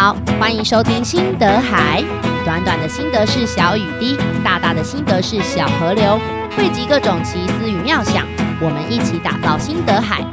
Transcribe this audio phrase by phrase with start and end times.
[0.00, 2.00] 好，欢迎收听心得海。
[2.44, 6.16] 短短的心得是小雨滴，大大的心得是小河流，
[6.56, 8.24] 汇集各种奇思与妙想，
[8.60, 10.24] 我们一起打造心得海。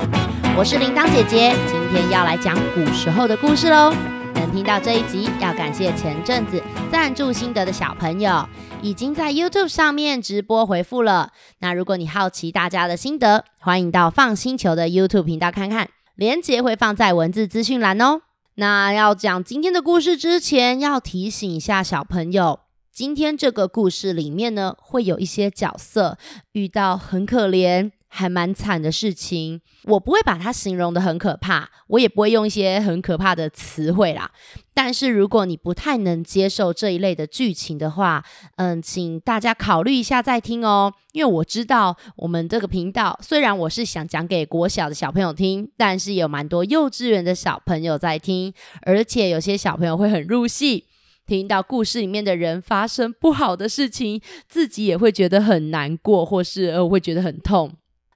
[0.55, 3.91] 我是铃铛姐姐，今天要来讲古时候的故事喽。
[4.36, 6.61] 能听到这一集，要感谢前阵子
[6.91, 8.47] 赞助心得的小朋友，
[8.84, 11.32] 已经在 YouTube 上面直播回复了。
[11.57, 18.21] 那如果你好奇大家的心得，欢迎到放星球的 YouTube 频道看看，连结会放在文字资讯栏哦。
[18.58, 26.18] 那要讲今天的故事之前，要提醒一下小朋友，今天这个故事里面呢，会有一些角色
[26.54, 27.91] 遇到很可怜。
[28.15, 34.31] 还蛮惨的事情，我不会把它形容得很可怕，我也不会用一些很可怕的词汇啦。
[34.73, 38.23] 但是如果你不太能接受这一类的剧情的话，
[38.55, 40.93] 嗯，请大家考虑一下再听哦。
[41.11, 50.85] 因为我知道我们这个频道虽然我是想讲给国小的小朋友听，但是有蛮多幼稚园的小朋友在听，而且有些小朋友会很入戏，
[51.25, 57.72] 听到故事里面的人发生不好的事情，自己也会觉得很难过，或是呃会觉得很痛。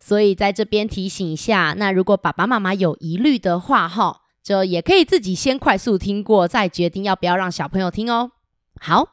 [0.09, 8.31] 所以在这边提醒一下，那如果爸爸妈妈有疑虑的话，哈，就也可以自己先快速听过，再决定要不要让小朋友听哦。
[8.81, 9.09] 好，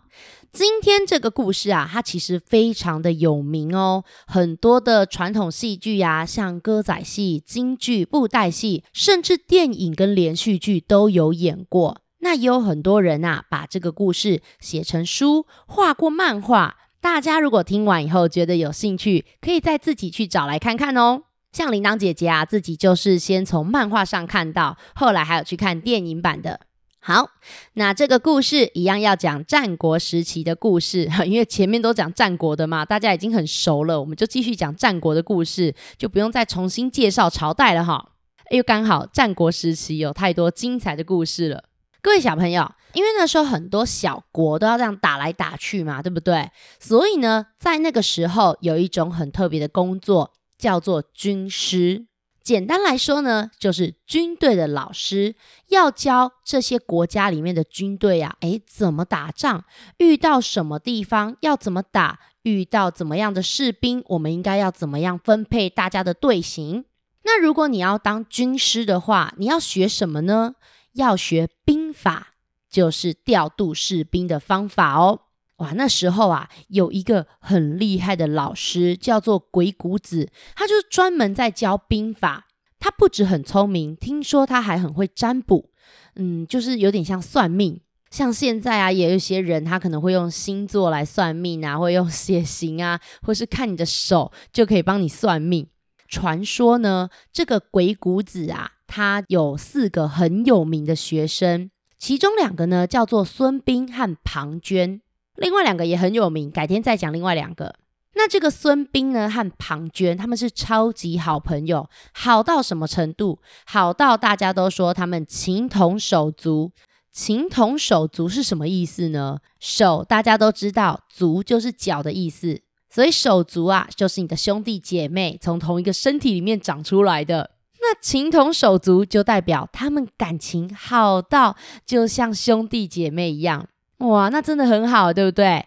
[0.50, 12.00] 今天这个故事啊，它其实非常的有名哦，很多的传统戏剧呀、啊，像歌仔戏、京剧、布袋戏，甚至电影跟连续剧都有演过。
[12.20, 16.76] 那也有很多人啊，把这个故事写成书，画过漫画。
[17.06, 21.22] 大家如果听完以后觉得有兴趣，可以再自己去找来看看哦。
[21.52, 26.58] 像铃铛姐姐啊，自己就是先从漫画上看到，后来还有去看电影版的。
[26.98, 27.30] 好，
[27.74, 38.14] 那这个故事一样要讲战国时期的故事， 因为前面都讲战国的嘛，大家已经很熟了，我们就继续讲战国的故事，就不用再重新介绍朝代了哈。
[38.50, 41.62] 又刚好战国时期有太多精彩的故事了。
[42.02, 46.50] 各位小朋友，因为那时候很多小国都要这样打来打去嘛，对不对？
[46.80, 52.06] 所以呢，在那个时候有一种很特别的工作，叫做军师。
[52.42, 55.34] 简单来说呢，就是军队的老师，
[55.68, 59.64] 要教这些国家里面的军队啊，诶，怎么打仗？
[59.98, 62.18] 遇到什么地方要怎么打？
[62.44, 66.84] 遇到怎么样的士兵，我们应该要怎么样分配大家的队形？
[67.24, 70.54] 那如果你要当军师的话，你要学什么呢？
[70.92, 72.34] 要学兵法，
[72.70, 75.20] 就是调度士兵的方法哦。
[75.56, 82.46] 哇，那时候啊，有一个很厉害的老师，叫做鬼谷子，他就专门在教兵法。
[82.78, 85.70] 他不止很聪明，听说他还很会占卜，
[86.16, 87.80] 嗯，就是有点像算命。
[88.10, 95.66] 像现在啊，也有一些人他可能会用星座来算命啊，会用血型啊，或是看你的手就可以帮你算命。
[96.06, 98.72] 传说呢，这个鬼谷子啊。
[98.88, 105.00] 他有四个很有名的学生，其中两个呢叫做孙膑和庞涓，
[105.36, 107.74] 另外两个也很有名，改天再讲另外两个。
[108.14, 113.38] 那这个孙膑呢和庞涓，他们是超级好朋友，好到什么程度？
[113.66, 116.72] 好到大家都说他们情同手足。
[117.12, 119.38] 情同手足是什么意思呢？
[119.58, 127.52] 手大家都知道，足就是脚的意思，所以手足啊就是你的兄弟姐妹，从同一个身体里面长出来的。
[127.88, 135.66] 那情同手足就代表他们感情好到就像兄弟姐妹一样，哇，那真的很好，对不对？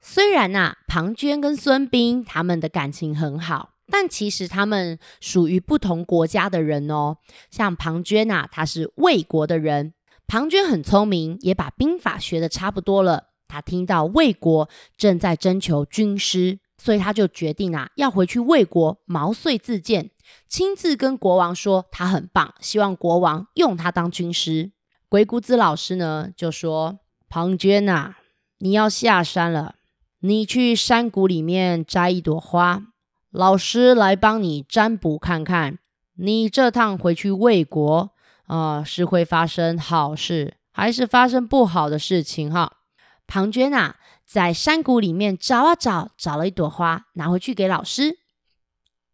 [0.00, 7.18] 虽然啊，庞涓跟孙膑他们的感情很好，但其实他们属于不同国家的人哦。
[7.48, 9.94] 像庞涓啊，他是魏国的人，
[10.26, 13.28] 庞涓很聪明，也把兵法学得差不多了。
[13.46, 20.10] 他听到魏国正在征求军师，所以他就决定啊，要回去魏国毛遂自荐。
[20.48, 24.72] 亲自跟国王说他很棒，希望国王用他当军师。
[25.08, 26.98] 鬼谷子老师呢就说
[27.28, 28.14] ：“庞涓呐，
[28.58, 29.74] 你要下山了，
[30.20, 32.82] 你去山谷里面摘一朵花，
[33.30, 35.78] 老师来帮你占卜看看，
[36.16, 38.10] 你这趟回去魏国
[38.46, 42.52] 啊、是会发生好事，还是发生不好的事情？
[42.52, 42.78] 哈。”
[43.26, 43.96] 庞涓啊，
[44.26, 48.18] 在山谷里面找啊找，找了一朵花，拿回去给老师。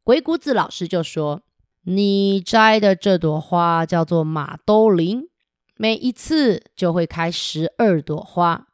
[0.09, 1.43] 鬼谷子老师就说
[1.85, 5.29] ：“你摘的这朵花叫做马兜铃，
[5.77, 8.69] 每一次就会开十二朵花，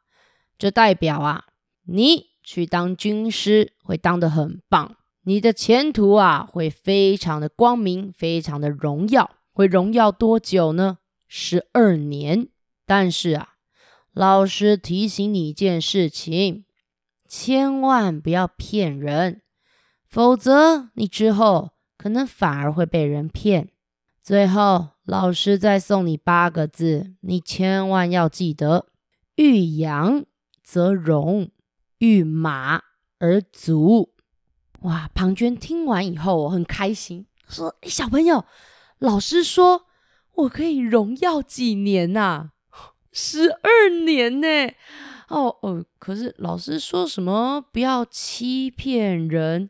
[0.57, 1.47] 这代表啊，
[1.87, 9.29] 你去当军师会当得很棒，你的前途啊会非常的光明，非常的荣耀。
[9.51, 10.99] 会荣耀多久呢？
[11.27, 12.47] 十二年。
[12.85, 13.55] 但是啊，
[14.13, 16.63] 老师提醒你一件事情，
[17.27, 19.41] 千万不要骗人。”
[20.15, 23.67] 否则，你之后可能反而会被人骗。
[24.23, 28.85] 最后，老师再送你八个字，你千万要记得：
[29.35, 30.23] 遇羊
[30.63, 31.51] 则荣，
[31.97, 32.81] 遇马
[33.19, 34.13] 而足。
[34.83, 35.09] 哇！
[35.13, 38.45] 庞涓听完以后很开心，说：“诶，小朋友，
[38.99, 39.85] 老师说
[40.35, 42.51] 我可以荣耀几年呐、啊？
[43.11, 44.47] 十二年呢？
[45.27, 49.69] 哦哦，可是老师说什么不要欺骗人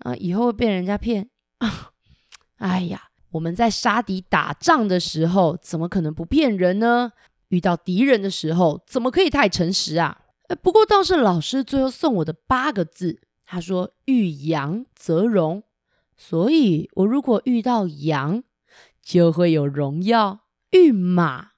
[0.00, 0.14] 啊？
[0.16, 1.92] 以后会被人家骗啊？
[2.58, 7.12] 哎呀！”我们在杀敌打仗的时候，怎么可能不骗人呢？
[7.50, 10.22] 遇到敌人的时候，怎么可以太诚实啊？
[10.60, 15.62] 不过倒是老师最后送我的八个字，他说“遇羊则荣”，
[16.18, 18.42] 所以我如果遇到羊，
[19.00, 20.40] 就会有荣耀；
[20.72, 21.50] 遇马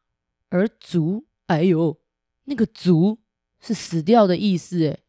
[0.51, 1.99] 而足，哎呦，
[2.45, 3.21] 那个“足”
[3.63, 5.01] 是死掉的意思，诶，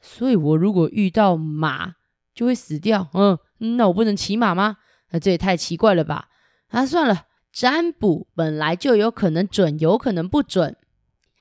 [0.00, 1.95] 所以我如果遇到马，
[2.36, 3.08] 就会死掉。
[3.14, 3.36] 嗯，
[3.76, 4.76] 那我不能骑马吗？
[5.10, 6.28] 那这也太奇怪了吧！
[6.68, 10.76] 啊，算了，占卜本来就有可能准，有可能不准。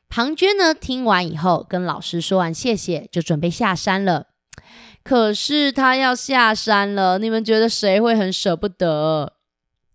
[0.08, 4.28] 庞涓呢，听完以后，跟老师说完谢谢，就准备下山了。
[5.04, 9.34] 可是他要下山了，你们觉得谁会很舍不得？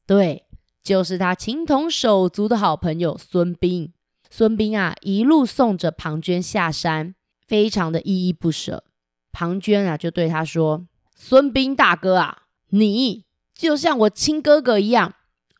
[0.06, 0.44] 对，
[0.82, 3.92] 就是他情同手足的好朋友孙膑。
[4.28, 7.14] 孙膑啊，一路送着庞涓下山，
[7.46, 8.84] 非常的依依不舍。
[9.32, 10.86] 庞涓啊，就对他说
[11.22, 15.12] ：“孙膑大哥啊，你。”就像我亲哥哥一样，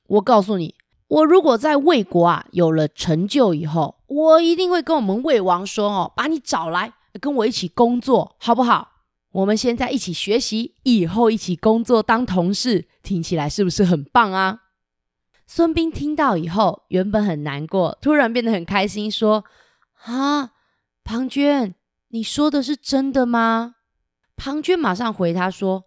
[0.06, 0.74] 我告诉你，
[1.06, 8.88] 我如果在魏国啊有了成就以后，我一定会跟我们魏王说哦，把你找来跟我一起工作，好不好？
[9.32, 14.60] 我们现在一起学习，以后一起工作当同事，听起来是不是很棒啊？
[15.46, 19.44] 孙膑听到以后，原本很难过，突然变得很开心，说
[20.08, 20.52] ：“啊，
[21.04, 21.74] 庞涓，
[22.08, 23.74] 你说的是真的吗？”
[24.42, 25.84] 庞涓马上回他说：“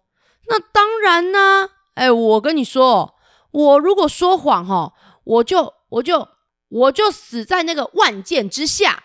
[0.48, 3.16] 那当然呢。”哎，我跟你说，
[3.50, 4.92] 我如果说谎哈，
[5.24, 6.28] 我就我就
[6.68, 9.02] 我就死在那个万箭之下。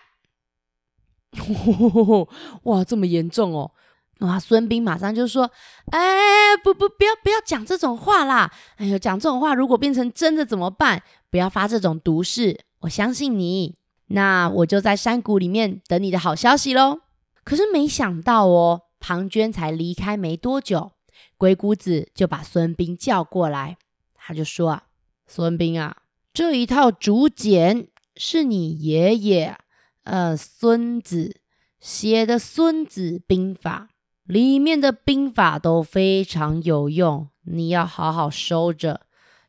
[2.62, 3.72] 哇，这么严重哦！
[4.20, 5.50] 哇，孙膑马上就说
[5.90, 8.52] ：“哎，不不，不要不要讲这种话啦！
[8.76, 11.02] 哎呦，讲这种话如果变成真的怎么办？
[11.30, 13.76] 不要发这种毒誓，我相信你。
[14.08, 17.00] 那我就在山谷里面等你的好消息喽。”
[17.44, 20.92] 可是没想到哦，庞涓才离开没多久。
[21.36, 23.78] 鬼谷子就把孙膑叫过来，
[24.14, 24.82] 他就说：“啊，
[25.26, 25.96] 孙膑啊，
[26.32, 29.56] 这一套竹简是你爷爷，
[30.04, 31.40] 呃，孙子
[31.80, 33.88] 写的《孙子兵法》，
[34.24, 39.02] 里面的兵法都非常有用，你要好好收着。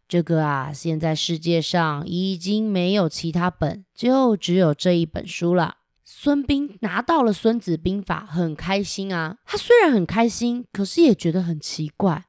[0.07, 5.77] 这个啊，现在世界上已经没有其他本，就只有这一本书了。”
[6.13, 9.37] 孙膑拿到了《孙子兵法》，很开心啊。
[9.45, 12.25] 他虽然很开心，可是也觉得很奇怪。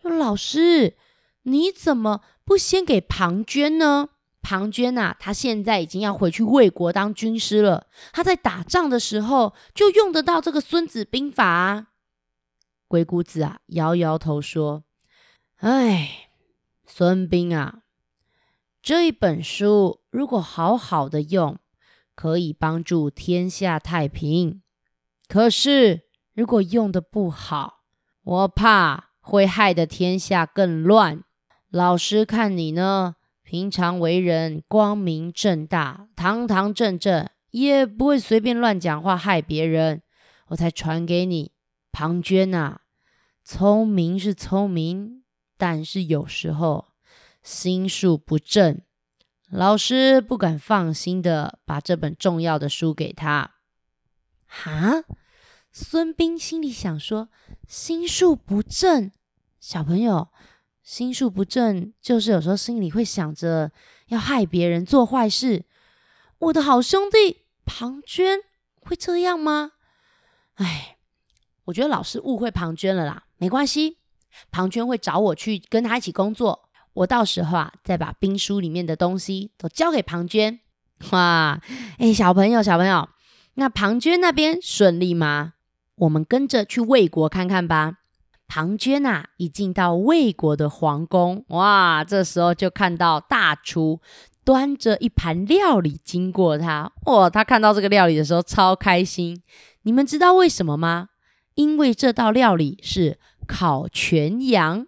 [0.00, 0.96] 说：“老师，
[1.42, 4.10] 你怎么不先给庞涓呢？
[4.40, 7.88] 庞涓啊，他现在已经要回去魏国当军师了。
[8.12, 11.88] 他在打仗的时候就用得到这个《孙子兵法》啊。”
[12.86, 14.84] 鬼谷子啊，摇摇头说
[15.58, 16.30] ：“哎，
[16.86, 17.80] 孙膑啊，
[18.80, 21.58] 这一本书如果好好的用。”
[22.18, 24.60] 可以帮助天下太平，
[25.28, 26.00] 可是
[26.34, 27.84] 如果用的不好，
[28.24, 31.22] 我怕会害得天下更乱。
[31.70, 40.02] 老师看你呢，平常为人光明正大、堂堂正正，也不会随便乱讲话害别人，
[40.48, 41.52] 我才传给你。
[41.92, 42.80] 庞涓啊，
[43.44, 45.22] 聪明是聪明，
[45.56, 46.86] 但是有时候
[47.44, 48.80] 心术不正。
[49.50, 53.52] 老师不敢放心的把这本重要的书给他。
[54.46, 55.04] 哈，
[55.72, 57.28] 孙膑心里想说：
[57.66, 59.10] 心术不正，
[59.58, 60.28] 小朋友，
[60.82, 63.72] 心术不正就是有时候心里会想着
[64.08, 65.64] 要害别人做坏事。
[66.38, 68.40] 我的好兄弟庞涓
[68.80, 69.72] 会这样吗？
[70.56, 70.98] 哎，
[71.64, 73.24] 我觉得老师误会庞涓了啦。
[73.38, 73.98] 没关系，
[74.50, 76.67] 庞涓会找我去跟他一起工作。
[76.94, 80.58] 我到时候啊，再把兵书里面的东西都交给庞涓。
[81.10, 81.60] 哇，
[81.98, 83.08] 哎，小朋友，小朋友，
[83.54, 85.54] 那庞涓那边顺利吗？
[85.96, 87.98] 我们跟着去魏国看看吧。
[88.46, 94.00] 庞涓啊，一进到魏国的皇宫，哇，这时候就看到大厨
[94.42, 96.90] 端着一盘料理经过他。
[97.04, 99.42] 哇，他看到这个料理的时候超开心。
[99.82, 101.10] 你们知道为什么吗？
[101.56, 104.86] 因为这道料理是烤全羊。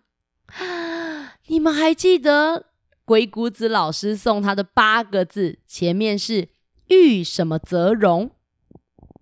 [1.51, 2.67] 你们还记得
[3.05, 5.59] 鬼谷子老师送他的八个字？
[5.67, 6.51] 前面是
[6.87, 8.31] “遇什么则荣”，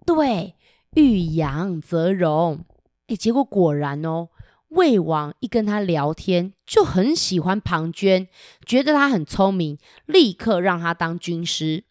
[0.05, 0.55] 对，
[0.91, 2.67] 遇羊则荣。
[3.07, 4.29] 诶，结果果然哦，
[4.69, 8.29] 魏王一跟他聊天，就很喜欢庞涓，
[8.67, 11.85] 觉得他很聪明，立刻让他当军师。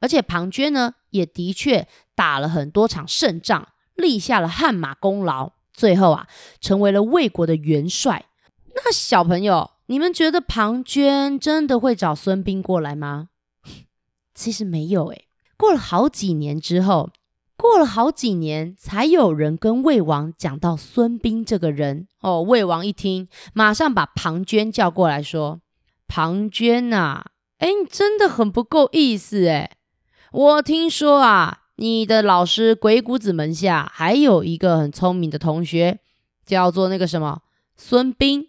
[0.00, 6.26] 而且庞涓呢，也的确打了很多场胜仗，立下了汗马功劳，最后啊，
[6.62, 8.24] 成为了魏国的元帅。
[8.74, 13.28] 那小朋友，你们觉得庞涓真的会找孙膑过来吗？
[14.34, 15.26] 其实没有诶，
[15.58, 17.10] 过了好几年之后。
[17.58, 22.40] 过了好几年，才有人跟魏王讲到孙膑这个人哦。
[22.40, 25.60] 魏王一听，马上把庞涓叫过来说
[26.08, 27.26] ：“庞涓呐，
[27.58, 29.72] 哎，你真的很不够意思哎！
[30.32, 36.00] 我听说啊，你的老师鬼谷子门下还有一个很聪明的同学，
[36.46, 37.42] 叫做那个什么
[37.76, 38.46] 孙膑。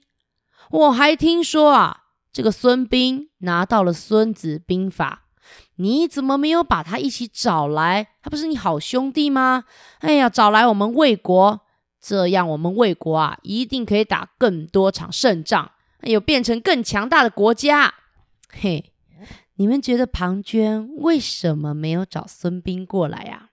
[0.74, 5.20] 我还听说啊，这个孙膑拿到了《孙子兵法》。”
[5.78, 8.08] 你怎么没有把他一起找来？
[8.24, 9.66] 他不是你好兄弟吗？
[10.00, 11.62] 哎呀，找来我们魏国，
[12.02, 17.94] 这样我们魏国啊，一定可以打更多场胜仗，哎呦，变成更强大的国家。
[18.50, 18.92] 嘿，
[19.58, 23.50] 你们觉得庞涓为什么没有找孙膑过来啊？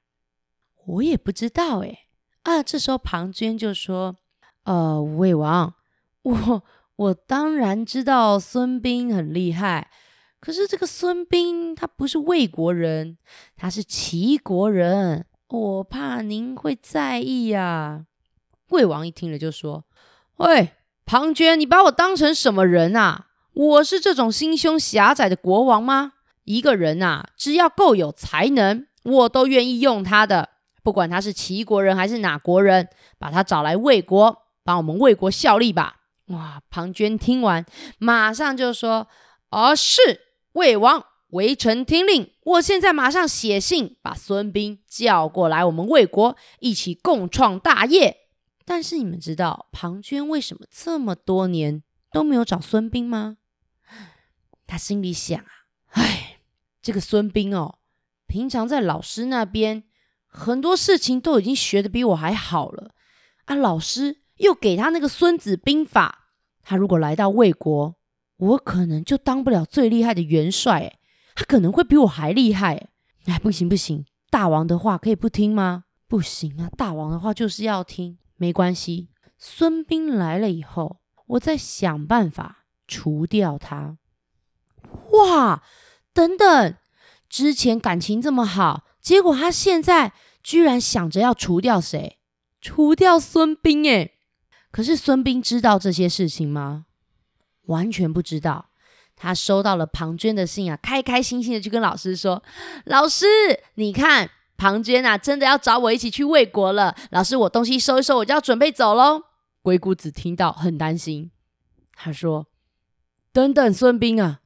[0.86, 2.06] 我也不知道哎。
[2.44, 4.16] 啊，这时候庞涓就说
[4.64, 5.74] ：“呃，魏王，
[6.22, 6.62] 我
[7.00, 9.90] 我当然知道孙膑很厉害。”
[10.38, 13.16] 可是这个孙膑他不是魏国人，
[13.56, 18.04] 他是齐国人，我怕您会在意呀。
[18.68, 19.84] 魏王一听了就说
[20.36, 20.72] ：“喂，
[21.06, 23.28] 庞涓，你把我当成什么人啊？
[23.52, 26.12] 我是这种心胸狭窄的国王吗？
[26.44, 30.50] 一个人啊，只要够有才能，我都愿意用他的，
[30.82, 32.88] 不管他是齐国人还是哪国人，
[33.18, 35.96] 把他找来魏国，帮我们魏国效力吧。”
[36.30, 37.64] 哇，庞涓听完，
[37.98, 39.06] 马上就说
[39.50, 42.32] ：“哦，是。”魏王，微臣听令。
[42.42, 48.16] 我现在马上写信，把孙膑叫过来，我们魏国一起共创大业。
[48.64, 53.36] 但是你们知道庞涓为什么这么多年都没有找孙膑吗？
[54.66, 55.50] 他心里想啊，
[55.90, 56.40] 哎，
[56.82, 57.78] 这个孙膑哦，
[58.26, 59.84] 平常在老师那边
[60.26, 62.92] 很多事情都已经学得比我还好了
[63.46, 66.18] 啊，老师又给他那个《孙子兵法》，
[66.70, 67.96] 他如果来到魏国。
[68.36, 71.00] 我可能就当不了最厉害的元帅，
[71.34, 72.88] 他可能会比我还厉害，
[73.26, 75.84] 哎，不行不行，大王的话可以不听吗？
[76.06, 78.18] 不行啊，大王的话就是要听。
[78.36, 83.98] 没关系，孙膑来了以后，我再想办法除掉他。
[85.12, 85.62] 哇，
[86.14, 86.76] 等等，
[87.28, 90.12] 之前感情这么好，结果他现在
[90.42, 92.20] 居然想着要除掉谁？
[92.62, 94.12] 除掉孙膑，哎，
[94.70, 96.86] 可是孙膑知道这些事情吗？
[97.66, 98.70] 完全不知道，
[99.14, 102.42] 他收到了庞涓的信啊，开开心心的去跟老师说
[102.86, 103.26] ：“老师，
[103.74, 106.96] 你看庞涓啊，真的要找我一起去魏国了。
[107.10, 109.22] 老师，我东西收一收，我就要准备走喽。”
[109.62, 111.30] 鬼谷子听到很担心，
[111.94, 112.46] 他说
[113.32, 114.40] ：“等等，孙膑啊，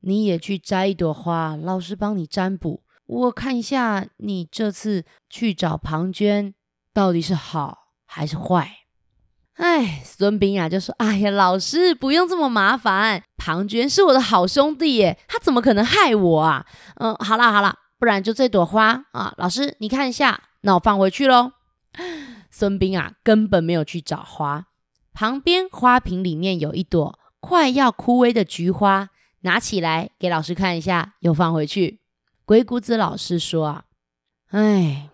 [0.00, 6.52] 你也去摘一朵花，老师帮你占卜，我看一下你这次去找庞涓
[6.92, 8.80] 到底是好还是坏。”
[9.56, 16.66] 哎，孙膑啊，就说：“哎呀，老师不用这么麻烦，庞涓是我的好兄弟耶，他怎么可能害我啊？
[16.96, 21.52] 嗯，好啦好啦，不然就这朵花啊，老师你看一下，那我放回去喽。”
[22.50, 24.66] 孙膑啊，根本没有去找花，
[25.14, 29.08] 旁边花瓶里面有一朵快要枯萎的菊花，
[29.40, 32.00] 拿起来给老师看一下，又放回去。
[32.44, 33.84] 鬼谷子老师说：“啊，
[34.50, 35.08] 哎，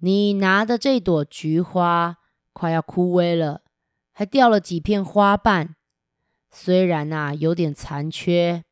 [0.00, 2.16] 你拿的这朵菊花
[2.52, 3.62] 快要枯萎了。”
[4.18, 5.76] 还掉了几片花瓣，
[6.50, 8.64] 虽然啊有点残缺，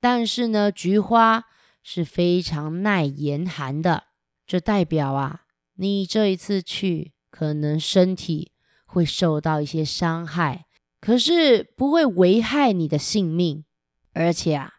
[0.00, 1.44] 但是呢，菊花
[1.82, 4.04] 是非常耐严寒的。
[4.46, 5.42] 这代表啊，
[5.74, 8.52] 你这一次去可能身体
[8.86, 10.64] 会受到一些伤害，
[11.02, 13.66] 可是不会危害你的性命。
[14.14, 14.72] 而且啊，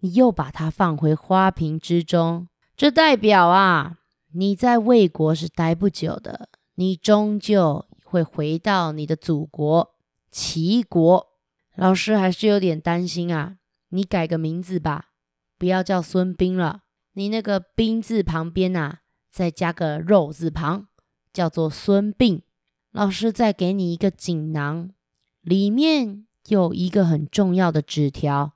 [0.00, 3.98] 你又把它放回花瓶之中，这代表啊，
[4.32, 7.86] 你在魏国是待不久的，你终究。
[8.10, 9.94] 会回到你的祖国
[10.32, 11.28] 齐国，
[11.76, 13.58] 老师还是有点担心啊。
[13.90, 15.10] 你改个名字吧，
[15.56, 16.82] 不要叫孙膑了。
[17.12, 20.88] 你那个“膑”字旁边啊，再加个“肉”字旁，
[21.32, 22.42] 叫做孙膑。
[22.90, 24.90] 老师再给你一个锦囊，
[25.42, 28.54] 里面有一个很重要的纸条，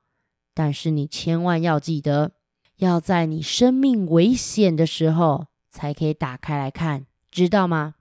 [0.52, 2.32] 但是你千万要记得，
[2.78, 7.94] 要在你生命危险的时候才可以打开来看，知道吗？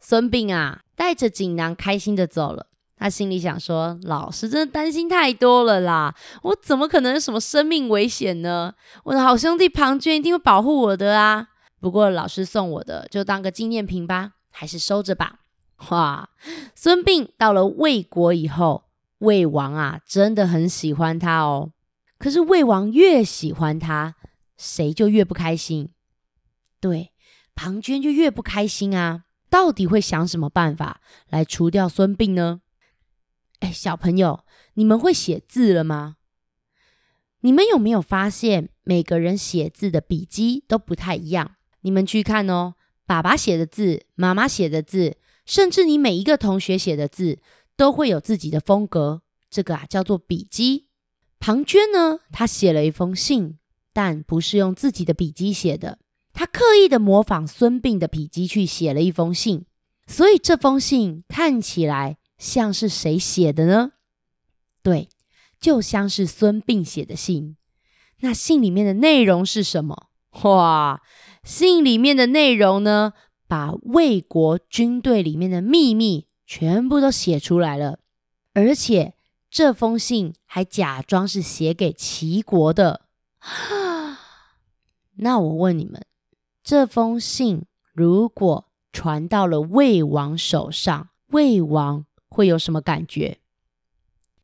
[0.00, 2.66] 孙膑啊，带着锦囊开心的走了。
[2.96, 8.74] 他心里想说：“老师真的担心太多了啦，我怎么可能有什么生命危险呢？
[9.04, 11.48] 我的好兄弟庞涓一定会保护我的啊。
[11.80, 15.40] 不过老师送我的就当个纪念品吧，还是收着吧。”
[15.88, 16.28] 哇，
[16.74, 18.84] 孙膑到了魏国以后，
[19.20, 21.72] 魏王啊真的很喜欢他哦。
[22.18, 24.16] 可是魏王越喜欢他，
[24.58, 25.88] 谁就越不开心。
[26.78, 27.12] 对，
[27.54, 29.24] 庞涓就越不开心啊。
[29.50, 32.62] 到底会想什么办法来除掉孙膑呢？
[33.58, 36.16] 哎，小朋友，你们会写字了吗？
[37.40, 41.56] 你们有没有发现，每个人写字的笔迹都不太一样？
[41.80, 47.40] 你们去看哦，爸爸写的字，妈妈写的字，甚至你每一个同学写的字，
[47.76, 49.22] 都会有自己的风格。
[49.50, 50.86] 这个啊，叫做笔迹。
[51.38, 53.58] 庞涓呢，他写了一封信，
[53.92, 55.98] 但不是用自己的笔迹写的。
[56.32, 59.66] 他刻意的模仿孙膑的笔迹去写了一封信，
[60.06, 63.92] 所以这封信看起来像是谁写的呢？
[64.82, 65.08] 对，
[65.60, 67.56] 就像是孙膑写的信。
[68.20, 70.08] 那信里面的内容是什么？
[70.44, 71.02] 哇，
[71.42, 73.12] 信里面的内容呢，
[73.48, 77.98] 把魏国军队里面的秘密全部都写出来了，
[78.54, 79.14] 而且
[79.50, 83.06] 这封信还假装是写给齐国的。
[85.16, 86.00] 那我问你们。
[86.70, 93.40] 这封信如果传到了魏王手上，魏王会有什么感觉？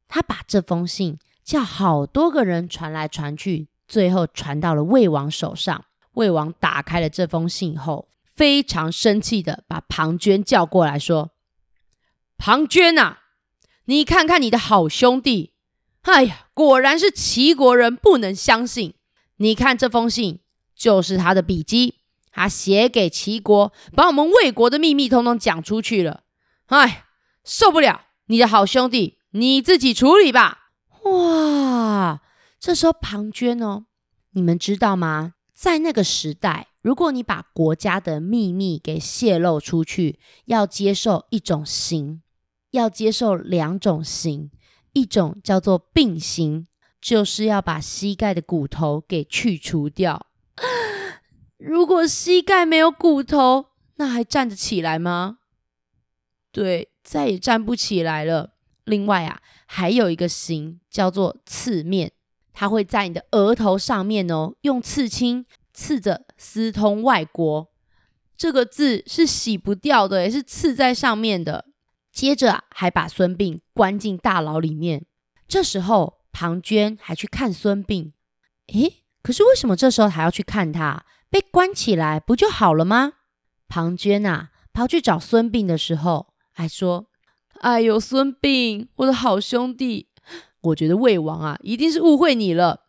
[0.08, 5.84] 他把这封信叫好多个人传来传去，最后传到了魏王手上。
[6.14, 11.30] 魏王打开了这封信后，非常生气的把庞涓叫过来说
[12.36, 13.20] ：“庞涓啊，
[13.84, 15.52] 你看看你的好兄弟，
[16.02, 18.94] 哎呀，果然是齐国人，不能相信。
[19.36, 20.40] 你看这封信，
[20.74, 21.95] 就是他的笔迹。”
[22.36, 26.24] 他写给齐国，把我们魏国的秘密通通讲出去了。
[26.66, 27.06] 哎，
[27.42, 28.02] 受不了！
[28.26, 30.72] 你的好兄弟，你自己处理吧。
[31.04, 32.20] 哇，
[32.60, 33.86] 这时候庞涓哦，
[34.32, 35.32] 你们知道吗？
[35.54, 42.20] 在那个时代，如果你把国家的秘密给泄露出去，要接受一种刑，
[42.72, 44.50] 要接受两种刑，
[44.92, 46.66] 一种叫做膑刑，
[47.00, 50.26] 就是要把膝盖的骨头给去除掉。
[51.66, 55.38] 如果膝盖没有骨头，那还站得起来吗？
[56.52, 58.52] 对，再也站不起来了。
[58.84, 62.12] 另外啊，还有一个刑叫做刺面，
[62.52, 67.68] 它会在你的额头上面哦，用刺青刺着“私通外国”
[68.38, 71.64] 这个字是洗不掉的，也是刺在上面的。
[72.12, 75.04] 接着啊，还把孙膑关进大牢里面。
[75.48, 78.12] 这时候庞涓还去看孙膑，
[78.68, 81.04] 诶，可是为什么这时候还要去看他？
[81.30, 83.14] 被关起来不就好了吗？
[83.68, 87.06] 庞涓啊，跑去找孙膑的时候，还说
[87.60, 90.08] ：“哎呦，孙膑，我的好兄弟，
[90.60, 92.82] 我觉得魏王啊，一定是误会你了。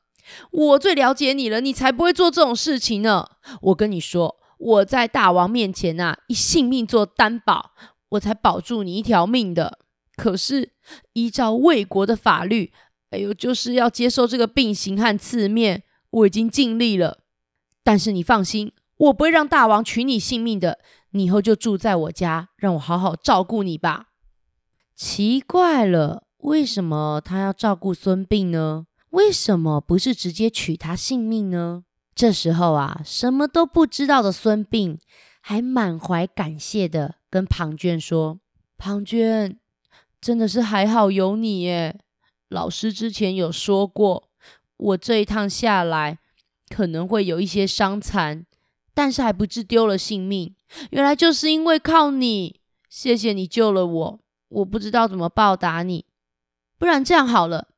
[0.52, 3.28] 我最了解你了，你才不会做这种事情呢。
[3.62, 7.72] 我跟你说，我在大王面前啊，以性命做担保，
[8.10, 9.80] 我才保住你一条命的。
[10.16, 10.74] 可是
[11.14, 12.72] 依照魏国的法律，
[13.12, 17.20] 哎呦，就是要接受这个膑刑和刺面，我已经尽力了。”
[17.88, 20.80] 但是你放心，我不会让大王取你性命的。
[21.12, 24.08] 你以后就住在我家，让我好好照顾你吧。
[24.94, 28.88] 奇怪了，为什么他要照顾孙膑呢？
[29.12, 31.86] 为什么不是直接取他性命呢？
[32.14, 34.98] 这时候啊，什么都不知道的孙膑
[35.40, 38.42] 还满怀感谢的跟庞涓说
[38.78, 39.56] ：“庞涓，
[40.20, 41.98] 真的是还好有你耶。
[42.50, 44.28] 老师之前有说过，
[44.76, 46.20] 我这一趟下来。”
[46.70, 48.46] 可能会有一些伤残，
[48.94, 50.56] 但是还不致丢了性命。
[50.92, 54.20] 原来就是因为靠你，谢谢你救了我。
[54.50, 56.06] 我不知道怎么报答你，
[56.78, 57.70] 不然这样好了，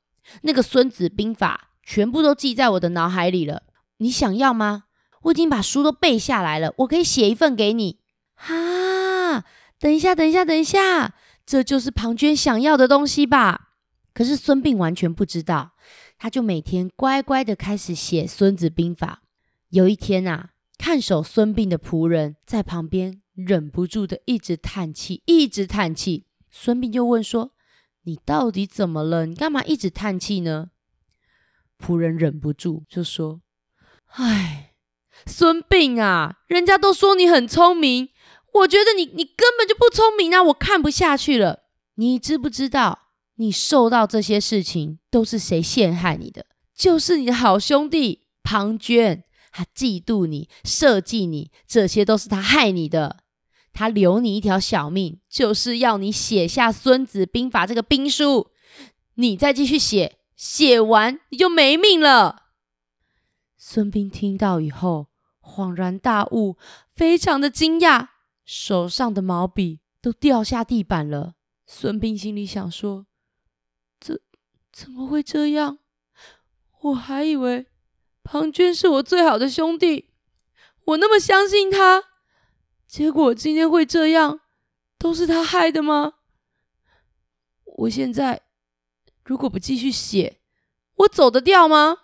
[0.44, 3.64] 那个《孙子兵法》全部都记在我的脑海里了。
[3.98, 4.84] 你想要吗？
[5.24, 8.00] 我已经把书都背下来了，我可以写一份给你。
[8.36, 9.44] 哈，
[9.80, 13.70] 等一下，等一下，等一下，这就是庞涓想要的东西吧？
[14.14, 15.72] 可是孙膑完全不知道。
[16.20, 19.24] 他就每天乖乖的开始写《孙子兵法》。
[19.70, 26.26] 有一天啊，看守孙膑的仆人在旁边忍不住的一直叹气，一直叹气。
[26.52, 27.54] 孙膑就问说
[28.04, 29.26] ：“你到底怎么了？
[29.26, 30.72] 你干嘛一直叹气呢？”
[31.80, 33.42] 仆人忍不住就说
[34.18, 34.74] ：“唉，
[35.26, 38.10] 孙膑啊，人家都说你很聪明，
[38.56, 40.44] 我觉得你你根本就不聪明啊！
[40.44, 41.70] 我看不下去了。
[41.96, 43.08] 你知不知道？”
[43.40, 46.46] 你受到这些事情都是谁陷害你的？
[46.76, 53.24] 就是你的好兄弟庞涓，他嫉妒你，设计你，这些都是他害你的。
[53.72, 58.52] 他留你一条小命，就是要你写下《孙子兵法》这个兵书。
[59.16, 62.48] 你再继续写，写完你就没命了。
[63.58, 65.08] 孙膑听到以后
[65.42, 66.58] 恍然大悟，
[66.94, 68.08] 非常的惊讶，
[68.44, 71.36] 手上的毛笔都掉下地板了。
[71.66, 73.06] 孙膑心里想说
[74.72, 75.80] ：“怎么会这样？
[76.82, 77.68] 我还以为
[78.24, 80.12] 庞涓是我最好的兄弟，
[80.86, 82.04] 我那么相信他，
[82.88, 84.40] 结果今天会这样，
[84.98, 86.14] 都是他害的吗？
[87.80, 88.44] 我现在
[89.26, 90.40] 如果不继续写，
[90.96, 91.98] 我走得掉吗？”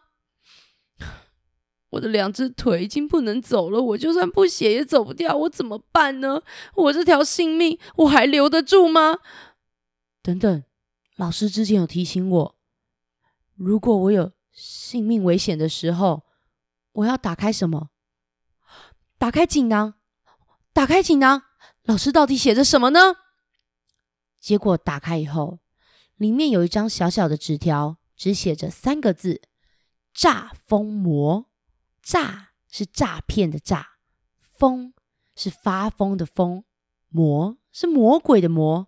[1.92, 6.42] 我的两只腿已经不能走了，我就算不写也走不掉，我怎么办呢？
[6.74, 9.20] 我这条性命我还留得住吗？
[10.22, 10.64] 等等，
[11.16, 12.55] 老师之前有提醒我，
[13.56, 16.24] 如果我有性命危险的时候，
[16.92, 17.90] 我要打开什么？
[19.18, 19.96] 打开锦囊，
[20.74, 21.44] 打开锦囊。
[21.84, 23.00] 老师到底写着什么呢？
[24.40, 25.60] 结果打开以后，
[26.16, 29.42] 里面有一张小小的纸条，只写着三个字：
[30.14, 31.46] 诈疯魔。
[32.02, 33.98] 诈是诈骗的诈，
[34.40, 34.94] 疯
[35.36, 36.64] 是发疯的疯，
[37.10, 38.88] 魔是魔鬼的魔。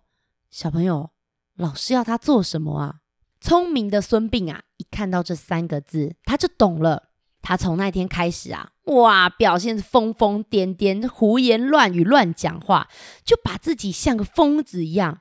[0.50, 1.10] 小朋友，
[1.54, 3.00] 老师要他做什么啊？
[3.40, 7.04] 聪明的孙膑啊，一看到这三个字，他就懂了。
[7.40, 12.88] 他从那天开始啊，哇，表现疯疯癫癫，胡言乱语，乱讲话，
[13.24, 15.20] 就把自己像个疯子一样。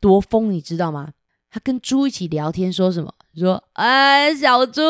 [0.00, 1.10] 多疯，你知道吗？
[1.50, 3.12] 他跟猪一起聊天，说什么？
[3.36, 4.82] 说，哎，小猪。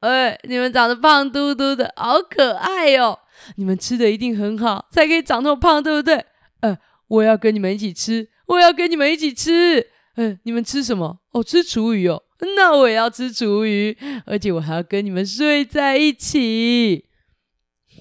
[0.00, 3.18] 哎，你们长得胖嘟嘟的，好可爱哟！
[3.56, 6.24] 你们吃的一定很好，才可以长那么胖，对不对？
[6.60, 6.78] 呃，
[7.08, 9.88] 我要跟你们一起吃，我要跟你们一起吃。
[10.18, 11.20] 嗯，你们吃什么？
[11.30, 12.22] 哦，吃厨余哦。
[12.56, 17.06] 那我也要吃厨余，而且我还要跟你们睡在一起。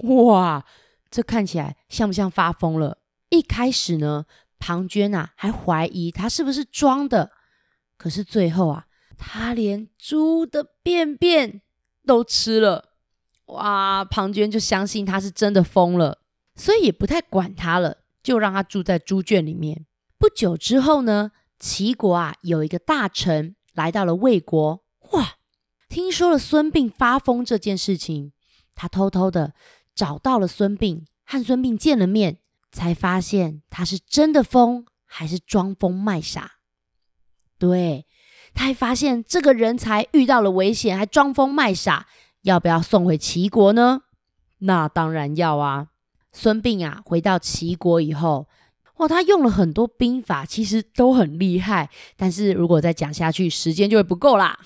[0.03, 0.65] 哇，
[1.11, 2.97] 这看起来像不像发疯了？
[3.29, 4.25] 一开始呢，
[4.57, 7.31] 庞涓啊还怀疑他是不是装的，
[7.97, 11.61] 可是最后啊，他连猪的便便。
[12.07, 12.91] 都吃了，
[13.47, 14.05] 哇！
[14.05, 16.19] 庞涓就相信他是真的疯了，
[16.55, 19.85] 所以也不太管他了，就让他住在猪圈里面。
[20.17, 25.33] 不久之后呢，齐国啊有一个大臣来到了魏国，哇！
[25.89, 28.31] 听说了孙膑发疯这件事情，
[28.75, 29.53] 他偷偷的
[29.95, 32.39] 找到了孙膑，和孙膑见了面，
[32.71, 36.53] 才发现他是真的疯还是装疯卖傻。
[37.57, 38.05] 对。
[38.53, 42.07] 他还发现这个人才遇到了危险，还装疯卖傻，
[42.41, 44.01] 要不要送回齐国呢？
[44.59, 45.89] 那当然要啊！
[46.33, 48.47] 孙膑啊，回到齐国以后，
[48.97, 51.89] 哇，他用了很多兵法，其实都很厉害。
[52.15, 54.59] 但是如果再讲下去，时间就会不够啦。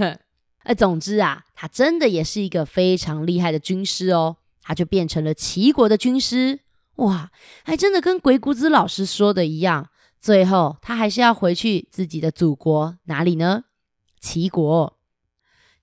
[0.64, 4.38] 哎，总之啊，他真的也是一个非常厉害的军师哦。
[4.62, 6.60] 他就变成了齐国的军师，
[6.96, 7.30] 哇，
[7.64, 9.90] 还真的跟鬼谷子老师说的一样。
[10.18, 13.64] 最后，他还是要回去自己的祖国，哪里呢？
[14.18, 14.98] 齐国。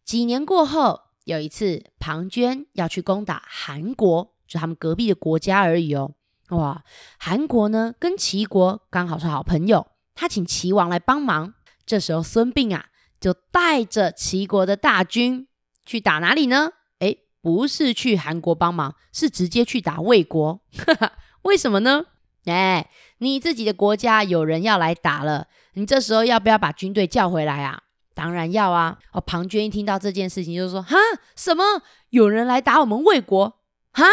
[0.03, 6.15] 几年过后，有一次，庞涓要去攻打韩国，就他们隔壁的国家而已哦。
[6.51, 6.83] 哇，
[7.19, 11.53] 韩国呢，跟齐国刚好是好朋友，他请齐王来帮忙。
[11.85, 12.85] 这时候，孙膑啊，
[13.19, 15.47] 就带着齐国的大军
[15.85, 16.71] 去打哪里呢？
[16.99, 20.61] 诶，不是去韩国帮忙，是直接去打魏国。
[20.85, 22.05] 哈哈，为什么呢？
[22.45, 27.81] 哎，你自己的国家有人要来打了，你这时候要不要把军队叫回来啊？
[28.13, 28.99] 当然要啊！
[29.13, 30.97] 哦，庞涓一听到这件事情，就说：“哈，
[31.35, 31.63] 什么？
[32.09, 33.61] 有人来打我们魏国？
[33.93, 34.03] 哈，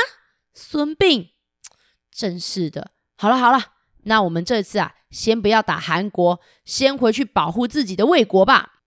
[0.55, 1.31] 孙膑，
[2.19, 2.91] 真是的！
[3.17, 3.61] 好了好了，
[4.03, 8.81] 那我们这次啊，先不要打韩国，先回去保护自己的魏国吧。”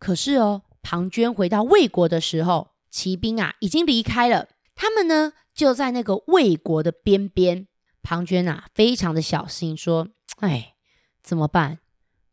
[0.00, 7.68] 可是哦，庞涓回到魏国的时候，骑兵啊已经离开了，他们呢就在那个魏国的边边。
[8.02, 10.08] 庞涓啊，非常的小心，说
[10.40, 10.74] ：“哎，
[11.22, 11.80] 怎么办？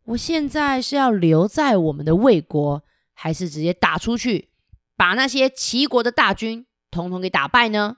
[0.06, 2.82] 我现在是要留在我们的魏国，
[3.14, 4.50] 还是直接打出去，
[4.96, 7.98] 把那些齐国的大军统统给打败呢？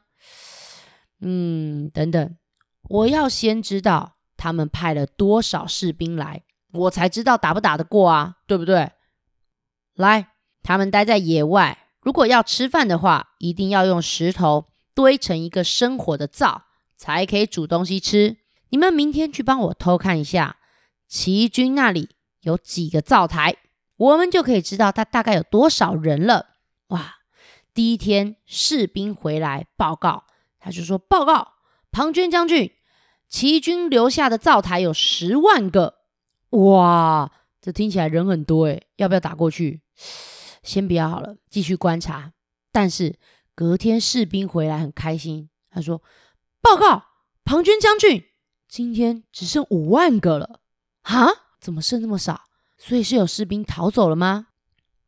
[1.21, 2.37] 嗯，等等，
[2.89, 8.91] 我要先知道他们派了多少士兵来，我才知道打不打得过啊，对不对？
[9.95, 10.27] 来，
[10.61, 16.63] 他们待在野外，如果要吃饭的话，一定要用石头堆成一个生火的灶。”
[17.01, 18.37] 才可以煮东西吃。
[18.69, 20.57] 你们明天去帮我偷看一下，
[21.07, 23.55] 齐军那里有几个灶台，
[23.97, 26.57] 我们就可以知道他大概有多少人了。
[26.89, 27.15] 哇！
[27.73, 30.25] 第一天士兵回来报告，
[30.61, 31.55] 他就说：“报告，
[31.91, 32.71] 庞涓将军，
[33.27, 35.95] 齐军留下的灶台有十万个。”
[36.51, 39.81] 哇，这听起来人很多诶，要不要打过去？
[40.63, 42.31] 先不要好了，继续观察。
[42.71, 43.17] 但是
[43.53, 46.01] 隔天士兵回来很开心，他说。
[46.63, 47.05] 报告，
[47.43, 48.23] 庞涓将军，
[48.67, 50.59] 今天只剩五万个了。
[51.01, 51.27] 啊？
[51.59, 52.41] 怎么剩那么少？
[52.77, 54.49] 所以是有士兵逃走了吗？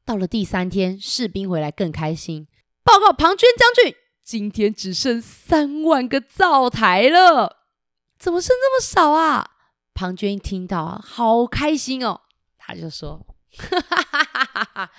[0.03, 2.47] 到了第三天，士兵回来更开心。
[2.83, 7.63] 报告，庞涓将军，今天只剩三万个灶台了。
[8.17, 9.51] 怎么剩这么少啊？
[9.93, 12.21] 庞涓一听到啊，好开心哦，
[12.57, 13.25] 他就说
[13.57, 14.91] ：“哈哈哈哈哈哈！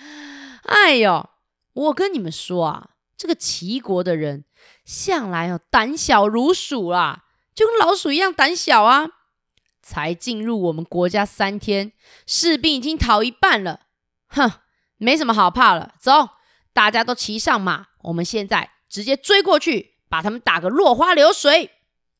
[0.64, 1.28] 哎呦，
[1.72, 4.44] 我跟你们说啊，这个齐国的人
[4.84, 9.08] 向来哦胆小如鼠啦，就跟老鼠一样胆小啊。
[9.82, 11.92] 才进入我们国家三天，
[12.26, 13.80] 士兵已经逃一半了，
[14.28, 14.50] 哼，
[14.96, 15.92] 没什么好怕了。
[16.00, 16.30] 走，
[16.72, 21.72] 大家都骑上马，我们现在直接追过去，把他们打个落花流水。”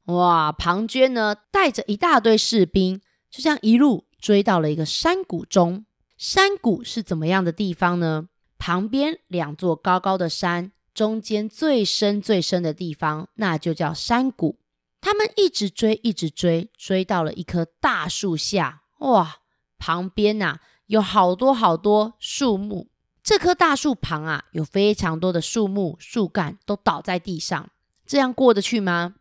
[0.06, 0.50] 哇！
[0.50, 5.87] 庞涓呢，带着一大堆士兵，就这样一路追到了一个山谷中。
[6.18, 8.28] 山谷是怎么样的地方呢？
[8.58, 14.58] 旁边两座高高的山，中间最深最深的地方，那就叫山谷。
[15.00, 18.82] 他们一直追，一直追，追到了一棵大树下。
[18.98, 19.37] 哇！
[19.78, 22.88] 旁边呐、有好多好多树木。
[23.24, 27.70] 这棵大树旁啊，有非常多的树木，树干都倒在地上。
[28.04, 29.14] 这样过得去吗？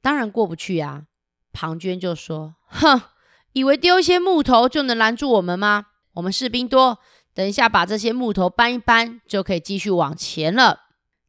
[0.00, 1.04] 当然过不去啊！
[1.52, 3.02] 庞涓就说：“哼，
[3.52, 5.88] 以为丢一些木头就能拦住我们吗？
[6.14, 6.98] 我们士兵多，
[7.34, 10.84] 等一下把这些木头搬一搬，就可以继续往前了。”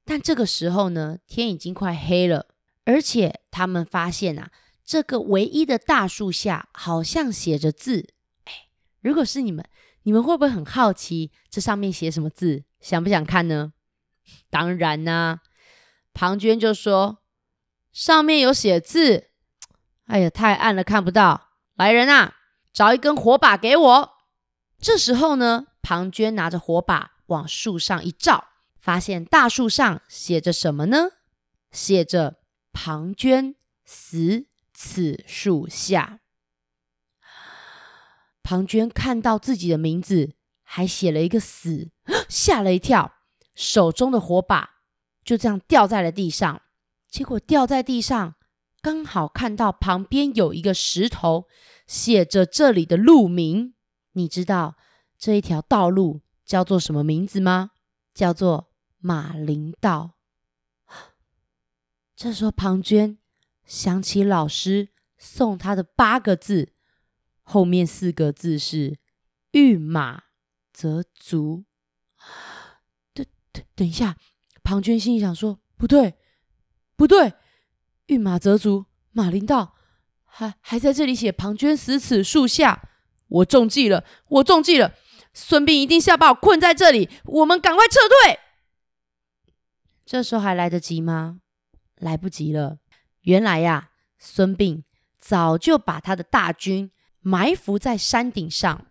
[0.08, 2.48] 但这个时候呢，天已经快黑了，
[2.86, 4.52] 而且他们发现啊，
[4.86, 8.08] 这个唯一的大树下好像写着字。
[8.46, 8.54] 哎，
[9.02, 9.66] 如果是你们，
[10.06, 12.64] 你们会不会很好奇这上面写什么字？
[12.80, 13.74] 想不想看呢？
[14.50, 15.42] 当然呢，
[16.14, 17.20] 庞涓就说。
[17.92, 19.30] 上面有写字，
[20.08, 21.52] 哎呀，太暗了，看不到。
[21.76, 22.36] 来人啊，
[22.74, 24.12] 找一根火把给我。
[24.78, 31.12] 这时候呢，庞涓拿着火把往树上一照，发现大树上写着什么呢？
[31.72, 32.42] 写着
[32.74, 36.20] “庞涓死此树下”。
[38.46, 41.90] 庞涓看到自己的名字，还写了一个“死”，
[42.30, 43.12] 吓了一跳，
[43.56, 44.82] 手中的火把
[45.24, 46.62] 就这样掉在了地上。
[47.10, 48.36] 结果掉在地上，
[48.84, 51.48] 刚好看到旁边有一个石头，
[51.88, 53.74] 写着这里的路名。
[54.12, 54.76] 你知道
[55.18, 57.72] 这一条道路叫做什么名字吗？
[58.14, 60.12] 叫做马陵道。
[62.16, 63.18] 这时候庞涓
[63.66, 66.75] 想起老师送他的八个字，
[67.46, 68.98] 后面四个字是
[69.54, 70.24] “遇马
[70.74, 71.64] 则足”。
[73.16, 74.18] 等等等一下，
[74.62, 76.16] 庞涓心里想说：不对。
[76.98, 77.34] 不对，
[78.06, 79.76] 遇马则足，马陵道
[80.24, 82.90] 还还在这里写“庞涓死此树下”，
[83.28, 84.94] 我中计了，我中计了！
[85.34, 88.40] 孙膑一定是要把我困在这里，我们赶快撤退。
[90.06, 91.42] 这时候还来得及吗？
[91.98, 92.78] 来不及了。
[93.24, 94.84] 原来呀，孙膑
[95.20, 96.92] 早就把他的大军
[97.28, 98.86] 埋伏在山顶上，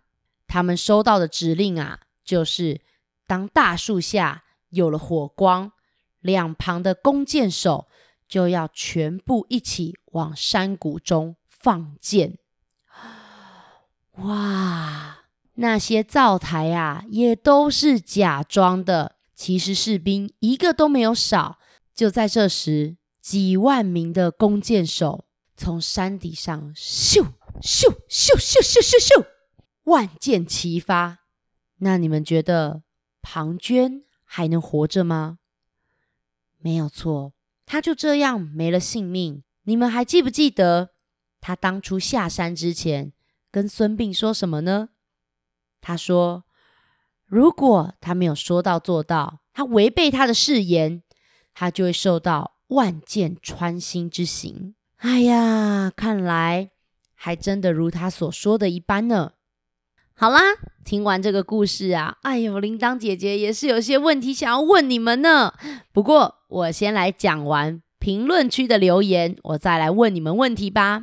[0.45, 2.81] 他们收到的指令啊，就是
[3.25, 5.71] 当大树下有了火光。
[6.19, 7.87] 两旁的弓箭手
[8.27, 12.37] 就要全部一起往山谷中放箭。
[14.19, 15.19] 哇，
[15.53, 21.57] 那些灶台啊，也都是假装的，其实士兵一个都没有少。
[21.93, 25.23] 就在这时，几万名的弓箭手
[25.55, 27.25] 从山底上咻
[27.61, 29.25] 咻咻咻咻咻咻，
[29.83, 31.19] 万箭齐发。
[31.77, 32.83] 那你们觉得
[33.21, 35.39] 庞涓还能活着吗？
[36.57, 37.33] 没有错，
[37.65, 39.43] 他就这样没了性命。
[39.63, 40.91] 你们还记不记得
[41.41, 43.13] 他当初下山之前
[43.51, 44.89] 跟孙膑说什么呢？
[45.81, 46.45] 他说
[47.25, 51.03] ：“如果他没有说到做到，他违背他的誓言，
[51.53, 56.71] 他就会受到万箭穿心之刑。”哎呀，看来
[57.25, 59.31] 还真的如他所说的一般呢。
[60.13, 60.39] 好啦，
[60.83, 65.51] 听完这个故事啊，哎呦，铃铛姐姐也是有些问题想要问你们呢。
[65.91, 71.01] 不过我先来讲完评论区的留言，我再来问你们问题吧。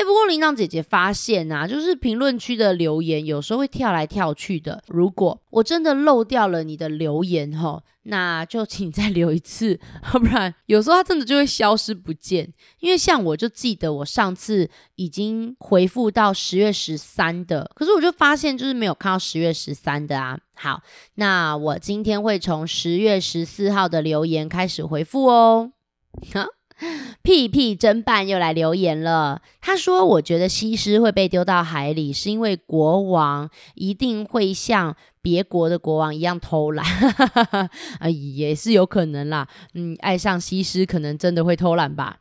[0.00, 4.82] 哎，不过铃铛姐姐发现啊，就是评论区的留言有时候会跳来跳去的。
[4.88, 9.78] 如果我真的漏掉了你的留言吼，那就请再留一次，
[10.10, 12.50] 要 不然有时候它真的就会消失不见。
[12.78, 20.38] 因为像我就记得我上次已经回复到十月十三的，可是我就发现就是没有看到十月十三的啊。
[20.54, 20.82] 好，
[21.16, 25.72] 那我今天会从十月十四号的留言开始回复哦。
[27.22, 29.42] 屁屁侦办又来留言了。
[29.60, 36.84] 他说：“我觉得西施会被丢到海里，是因为国王一定会像别国的国王一样偷懒，
[38.00, 39.46] 啊， 也是有可能啦。
[39.74, 42.18] 嗯，爱上西施可能真的会偷懒吧。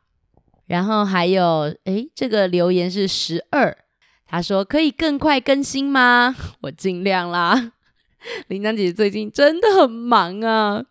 [0.67, 3.75] 然后还有，诶，这个留言是十二，
[4.27, 6.35] 他说可以更快更新吗？
[6.61, 7.71] 我尽量啦。
[8.49, 10.83] 铃铛姐姐最近真的很忙啊。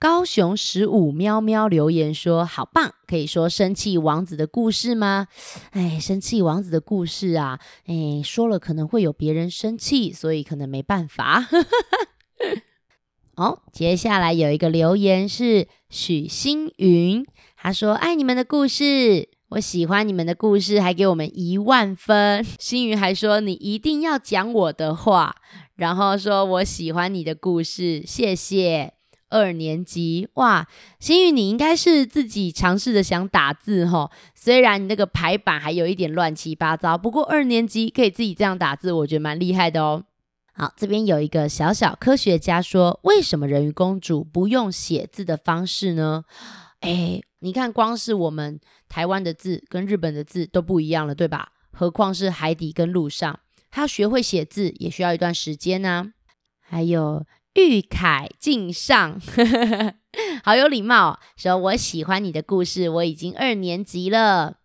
[0.00, 5.26] 高雄十五喵喵留言说：“好棒，可以说生气王子的故事吗？
[5.72, 11.46] 哎，生气王子的故事啊，哎，说了可能会有别人生气，所以可能没办法。
[13.36, 17.22] ”哦，接下来有一个留言是许星云，
[17.58, 22.42] 他说：“爱你们的故事，我喜欢你们的故事，还给我们一万分。
[22.58, 25.36] ”星云还说：“你一定要讲我的话。”
[25.76, 28.94] 然后说：“我喜欢你的故事，谢谢。”
[29.30, 34.10] 二年级哇，星宇，你应该是自己尝试着想打字齁。
[34.34, 40.04] 虽然你那个排版还有一点乱七八糟，不过二年级可以自己这样打字，我觉得蛮厉害的哦。
[40.52, 46.24] 好，这边有一个小小科学家说，为什么人鱼公主不用写字的方式呢？
[46.80, 51.52] 哎，你看，光是我们台湾的字跟日本的字都不一样了，对吧？
[51.72, 53.38] 何况是海底跟陆上，
[53.70, 56.12] 他学会写字也需要一段时间呢。
[56.60, 57.24] 还有。
[57.68, 59.20] 玉凯敬上，
[60.42, 64.56] 好有礼貌，说我喜欢你的故事，我已经二年级了。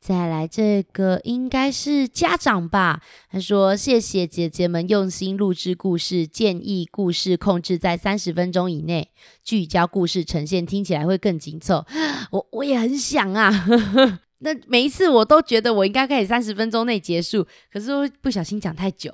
[0.00, 3.02] 再来这个应该是家长吧？
[3.30, 9.10] 他说谢谢姐姐们用心录制故事，建议故事控制在三十分钟以内，
[9.42, 11.84] 聚焦故事呈现，听起来会更紧凑。
[12.30, 13.50] 我我也很想啊，
[14.38, 19.12] 那每一次我都觉得我应该可以三十分钟内结束，可是会不小心讲太久。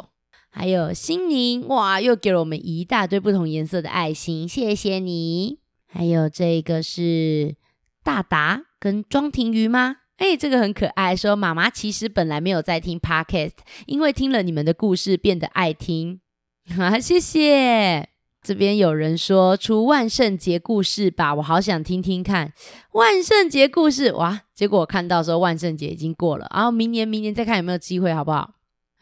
[0.57, 5.59] 还有心宁哇，又给了我们一大堆不同颜色的爱心，谢谢你。
[5.93, 7.57] 还有这个是
[8.05, 9.97] 大达跟庄庭瑜吗？
[10.19, 13.55] 哎，这个很可爱，说妈妈其实本来没有在听 Podcast，
[13.87, 16.21] 因为听了你们的故事变得爱听。
[16.79, 18.09] 啊，谢谢。
[18.41, 22.53] 这边有人说出万圣节故事吧，我好想听听看
[22.93, 24.43] 万圣节故事哇。
[24.55, 28.54] 结果我看到说万圣节已经过了，然后明年明年再看有没有机会，好不好？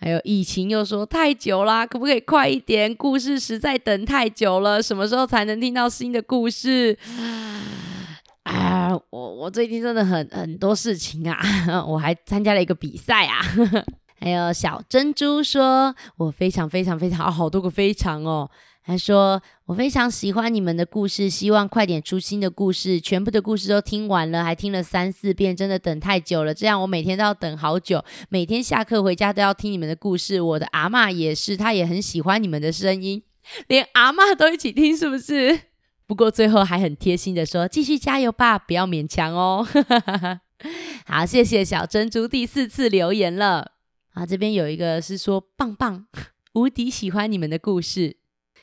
[0.02, 2.92] 还有疫情又说太久啦，可不可以快一点？
[2.96, 6.98] 故事实在等太久了，什么时候才能听到新的故事？
[8.42, 11.38] 啊，我我最近真的很很多事情啊，
[11.86, 13.38] 我还参加了一个比赛啊。
[14.18, 18.50] 还有小珍珠说，我非常非常非常，好多个非常哦。
[18.84, 23.00] 他说：“我非常喜欢你们的故事，希望快点出新的故事。
[23.00, 26.52] 全部的故事都听完了，还听了三四遍，真的等太久了。
[26.52, 30.40] 这样我每天都要等好久，每天下课回家都要听你们的故事。
[30.40, 33.22] 我的阿嬷也是，她也很喜欢你们的声音，
[33.68, 35.60] 连阿嬷都一起听，是不是？
[36.08, 39.64] 不过最后还很贴心的说：继续加油吧，不要勉强哦。
[41.06, 43.74] 好，谢谢小珍珠第四次留言了。
[44.14, 46.06] 啊，这边有一个是说棒棒，
[46.54, 48.16] 无敌喜欢你们的故事。”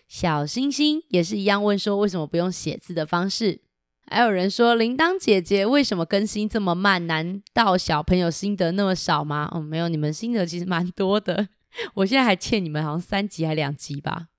[0.10, 3.62] 小星星也是一样问说，为什么不用写字的方式？
[4.08, 7.06] 还有人说，铃铛姐姐为什么更新这么慢？
[7.06, 9.48] 难道小朋友心得那么少吗？
[9.54, 11.50] 哦，没有，你们心得其实蛮多的。
[11.94, 14.30] 我现在还欠你们好像三集还两集吧。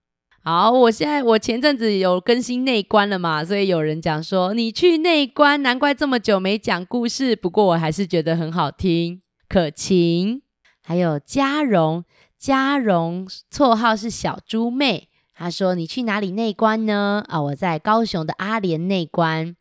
[0.42, 7.36] 好，我现在我前阵子有更新内观了嘛，所以有人讲说你去内观，难怪这么久没讲故事。
[7.36, 9.22] 不过我还是觉得很好听。
[9.48, 10.42] 可晴，
[10.82, 12.04] 还有嘉荣，
[12.36, 15.09] 嘉荣绰号是小猪妹。
[15.40, 17.24] 他说：“你去哪里内观呢？
[17.26, 19.56] 啊、我在高雄的阿莲内观。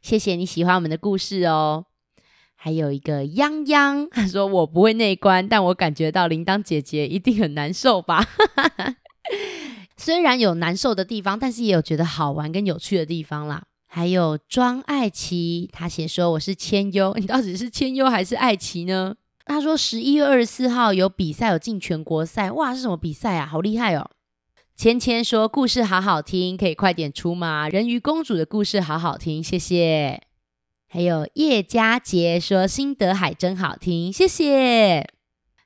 [0.00, 1.84] 谢谢你喜欢我们的故事哦。
[2.56, 8.26] 还有一个泱泱，他说我不会内观，但我感觉到铃铛姐姐一定很难受吧？
[9.98, 13.64] 虽然有难受的地方，但是也有觉得好玩跟有趣的地方啦。
[13.86, 19.14] 还有庄爱琪，他写说我是千优，你到底是千优还是爱琪呢？
[19.44, 23.44] 他说十一月二十四号有比赛，有进全国赛，哇，是什么比赛啊？
[23.44, 24.10] 好厉害哦！”
[24.78, 27.68] 芊芊说：“故事好好听，可以快点出吗？
[27.68, 30.22] 人鱼公主的故事好好听，谢谢。”
[30.86, 35.04] 还有叶佳杰说：“新德海真好听，谢谢。”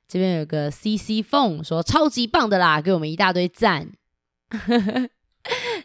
[0.09, 3.91] 这边有个 CC 凤说：“超级棒的啦，给我们一大堆赞。”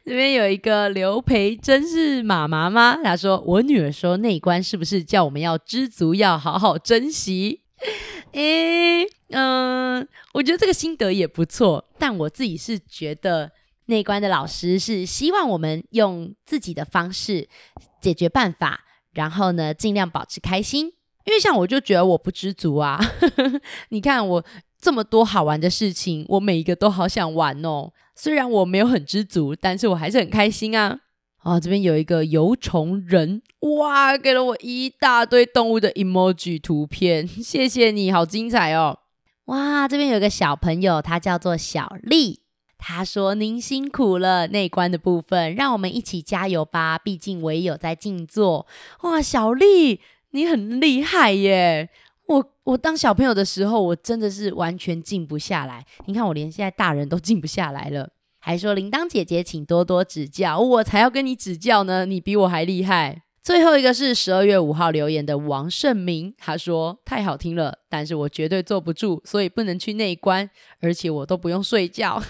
[0.06, 2.96] 这边有一个刘培真是妈妈吗？
[3.04, 7.60] 他说：“我女儿说内观是不是叫我们要知足，要好好珍惜？”
[8.38, 13.51] 诶，嗯、我觉得这个心得也不错，但我自己是觉得
[13.87, 17.48] 内观的老师是希望我们用自己的方式
[18.01, 20.86] 解决办法，然后呢，尽量保持开心。
[21.24, 22.99] 因为像我就觉得我不知足啊，
[23.91, 24.45] 你看我
[24.80, 27.93] 这么多好玩的事情，我每一个都好想玩哦。
[28.14, 31.01] 虽然我没有很知足，但是我还是很开心啊。
[31.49, 33.40] 哦，这边有一个油虫人，
[33.78, 38.99] 哇，给了我一大堆动物的 emoji 图片，谢谢你好精彩哦！
[39.46, 42.40] 哇，这边有一个小朋友，他叫做小丽，
[42.76, 48.66] 他说您辛苦了，内观的部分，让我们一起加油吧，毕竟我也有在静坐。
[49.05, 50.01] 哇，小丽，
[50.32, 51.88] 你很厉害耶！
[52.26, 58.11] 我我当小朋友的时候，我真的是完全静不下来，你看我连现在大人都静不下来了。
[58.49, 63.24] 还说铃铛姐姐请多多指教，我才要跟你指教呢，你比我还厉害。
[63.42, 70.49] 最后一个是十二月五号留言的王胜明，他说太好听了，但是我绝对坐不住，所以不能去内关，
[70.80, 72.22] 而且我都不用睡觉。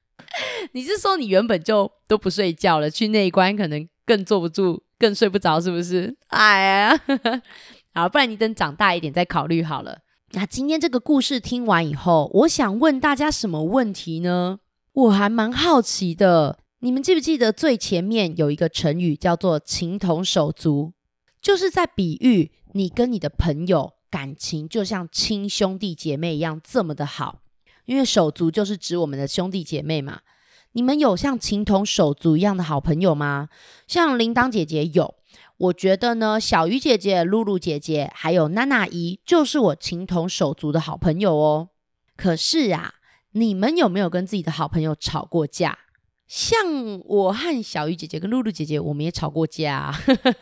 [0.72, 6.16] 你是说你原本就都不睡觉了，去内关可能更坐不住，更睡不着，是不是？
[6.28, 7.00] 哎呀，
[7.92, 9.98] 好，不然你等长大一点再考虑好了。
[10.30, 14.60] 那今天这个故事听完以后，我想问大家什么问题呢？
[14.92, 16.58] 我还蛮好奇的。
[16.80, 20.92] 你们记不记得最前面有一个成语叫做“情同手足”，
[21.40, 27.40] 就是在比喻你跟你的朋友感情就像亲兄弟姐妹一样这么的好。
[27.84, 30.20] 因为手足就是指我们的兄弟姐妹嘛。
[30.72, 33.48] 你们有像情同手足一样的好朋友吗？
[33.88, 35.14] 像铃铛姐姐有，
[35.56, 41.70] 我觉得呢，小鱼姐姐、露露姐姐还有娜娜姨就是我情同手足的好朋友哦。
[42.16, 42.94] 可是啊，
[43.32, 45.78] 你们有没有跟自己的好朋友吵过架？
[46.26, 46.58] 像
[47.06, 49.92] 我和小鱼姐姐跟露露姐姐，我们也吵过架。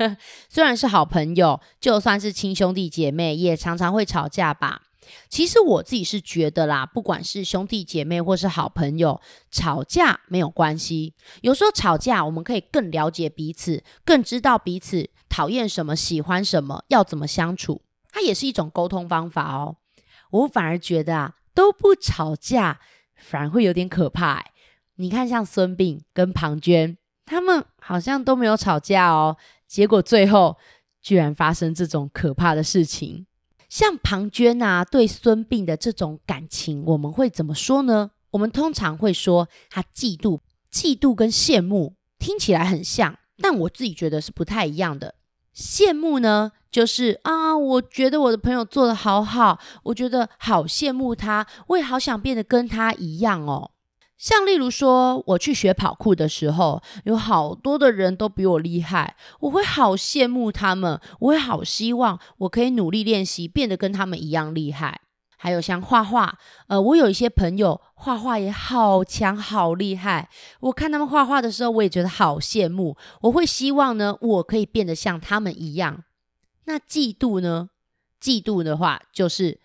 [0.50, 4.82] 虽然是好朋友，就算是亲兄弟姐妹，也常常会吵架吧。
[5.30, 9.18] 其实我自己是觉得啦，不管是兄弟姐妹或是好朋友，
[9.50, 11.14] 吵架没有关系。
[11.40, 17.80] 有时候吵架，我们可以更了解彼此，更知道彼此讨厌什么、喜欢什么，要怎么相处。
[18.10, 19.76] 它也是一种沟通方法哦。
[20.30, 22.78] 我反而觉得啊，都不吵架，
[23.16, 24.52] 反而会有点可怕欸。
[24.94, 26.96] 你看，像孙膑跟庞涓，
[27.26, 29.36] 他们好像都没有吵架哦，
[29.66, 30.56] 结果最后
[31.02, 33.26] 居然发生这种可怕的事情。
[33.68, 38.12] 像庞涓啊，对孙膑的这种感情，我们会怎么说呢？
[38.30, 40.38] 我们通常会说他嫉妒，
[40.72, 45.16] 嫉妒跟羡慕听起来很像，但我自己觉得是不太一样的。
[45.58, 53.72] 羡慕呢，就是啊，我觉得我的朋友做的好好，我觉得好羡慕他，我也好想变得跟他一样哦。
[54.16, 65.00] 像例如说，我去学跑酷的时候，有好多的人都比我厉害，我会好羡慕他们，我会好希望我可以努力练习，变得跟他们一样厉害。
[65.38, 70.28] 还有像画画，呃，我有一些朋友画画也好强、好厉害，
[70.60, 76.04] 我看他们画画的时候，我也觉得好羡慕，我会希望呢，我可以变得像他们一样。
[76.66, 77.70] 那嫉妒呢？
[78.20, 79.60] 嫉妒的话就是。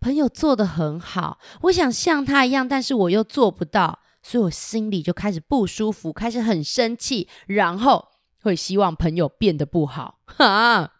[0.00, 8.08] 朋友做得很好，我想像他一样，但是我又做不到，所以我心里就开始不舒服，开始很生气，然后
[8.42, 10.90] 会希望朋友变得不好， 哈。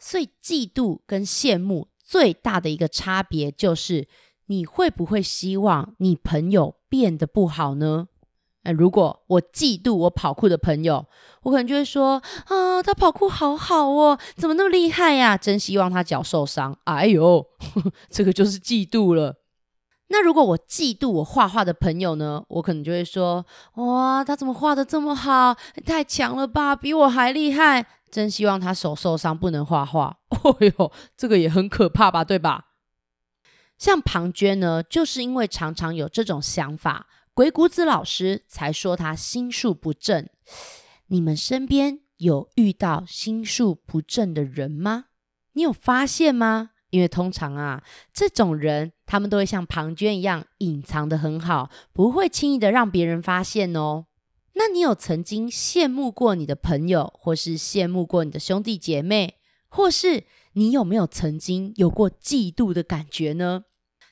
[0.00, 4.08] 所以嫉妒跟羡慕最大的一个差别就是，
[4.46, 8.08] 你会不会希望你朋友变得不好呢？
[8.62, 11.04] 那如果我嫉妒我跑酷的朋友，
[11.42, 15.36] 我可能就会说啊，他跑酷好好哦，怎么那么厉害呀？
[15.36, 16.74] 真希望他脚受伤。
[16.84, 17.44] 哎呦，
[17.74, 19.36] 呵呵，这个就是嫉妒了。
[20.10, 22.42] 那如果我嫉妒我画画的朋友呢？
[22.48, 23.44] 我可能就会说
[23.74, 25.54] 哇，他怎么画的这么好？
[25.84, 27.86] 太强了吧，比我还厉害。
[28.10, 30.18] 真希望他手受伤不能画画。
[30.42, 32.24] 哦呦，这个也很可怕吧？
[32.24, 32.66] 对吧？
[33.78, 37.06] 像庞涓呢，就是因为常常有这种想法。
[37.32, 40.28] 鬼谷子老师才说他心术不正。
[41.06, 45.04] 你们身边有遇到心术不正的人吗？
[45.52, 46.70] 你有发现吗？
[46.90, 54.06] 因为通常啊，这种人他们都会像庞涓一样隐藏得很好，不会轻易的让别人发现哦。
[54.58, 59.36] 那你有曾经羡慕过你的朋友，或是羡慕过你的兄弟姐妹，
[59.68, 63.62] 或是你有没有曾经有过嫉妒的感觉呢？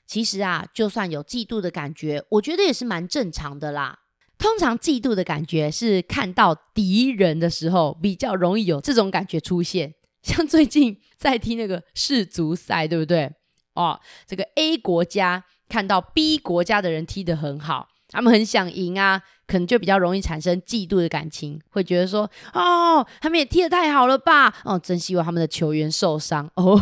[0.06, 3.98] 其实啊，就算有嫉妒的感觉，我觉得也是蛮正常的啦。
[4.38, 9.94] 通常嫉妒的感觉是看到敌人的时候比较容易有这种感觉出现。
[10.22, 13.32] 像最近在踢那个世足赛，对不对？
[13.74, 24.54] 哦，这个 A 国家看到 B 国家的人踢得很好，他们很想赢啊，可能就比较容易产生嫉妒的感情，会觉得说，哦，他们也踢得太好了吧？
[24.64, 26.80] 哦，真希望他们的球员受伤哦。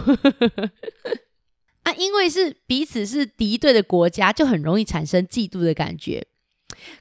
[1.85, 6.27] 啊，因为是彼此是敌对的国家，就很容易产生嫉妒的感觉。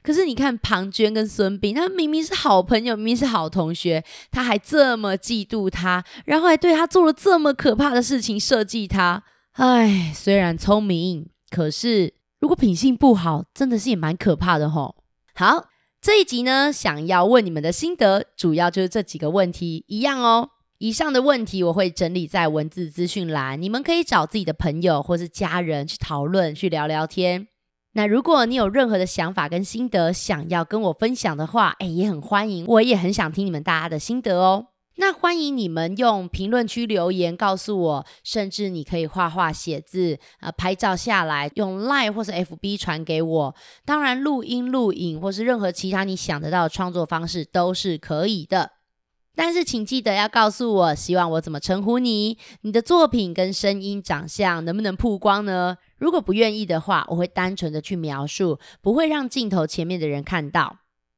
[0.02, 9.22] 可是你看庞涓跟孙膑，他明明是好朋友，明明是好同学，他还这么嫉妒他，然后还对他做了这么可怕的事情，设计他。
[9.52, 12.14] 唉，虽然聪明，可是
[12.44, 14.96] 如果品性不好，真的是也蛮可怕的吼。
[15.34, 15.64] 好，
[16.02, 20.50] 这一集呢，想要问你们的心得，主要就是这几个问题，一样哦。
[20.76, 27.48] 以上的问题我会整理在文字资讯栏，你们可以找自己的朋友或是家人去讨论、去聊聊天。
[27.94, 34.66] 那如果你有任何的想法跟心得想要跟我分享的话，哎，也很欢迎，我也很想听你们大家的心得哦。
[34.96, 43.54] 那欢迎你们用评论区留言告诉我，甚至你可以画画、写字，呃，拍照下来用 Line 或是 FB 传给我。
[43.84, 48.70] 当然，录音、录影或是任何其他你想得到的创作方式都是可以的。
[49.36, 52.38] 但是请记得要告诉我，希望我怎么称呼你？
[52.60, 55.76] 你的作品跟声音、长相能不能曝光呢？
[55.98, 60.76] 如果不愿意的话，我会单纯的去描述，不会让镜头前面的人看到。